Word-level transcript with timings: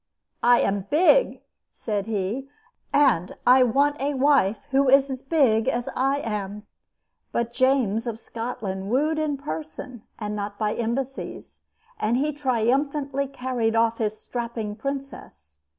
"I 0.41 0.61
am 0.61 0.87
big," 0.89 1.43
said 1.69 2.07
he, 2.07 2.49
"and 2.91 3.33
I 3.45 3.61
want 3.61 3.97
a 4.01 4.15
wife 4.15 4.57
who 4.71 4.89
is 4.89 5.11
as 5.11 5.21
big 5.21 5.67
as 5.67 5.89
I 5.95 6.21
am." 6.21 6.65
But 7.31 7.53
James 7.53 8.07
of 8.07 8.19
Scotland 8.19 8.89
wooed 8.89 9.19
in 9.19 9.37
person, 9.37 10.01
and 10.17 10.35
not 10.35 10.57
by 10.57 10.73
embassies, 10.73 11.59
and 11.99 12.17
he 12.17 12.33
triumphantly 12.33 13.27
carried 13.27 13.75
off 13.75 13.99
his 13.99 14.17
strapping 14.19 14.75
princess. 14.75 15.57